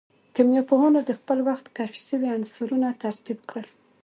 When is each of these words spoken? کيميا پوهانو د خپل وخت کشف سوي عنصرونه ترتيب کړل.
کيميا 0.35 0.61
پوهانو 0.69 0.99
د 1.05 1.11
خپل 1.19 1.37
وخت 1.49 1.65
کشف 1.77 1.95
سوي 2.09 2.27
عنصرونه 2.37 2.87
ترتيب 3.03 3.39
کړل. 3.49 3.67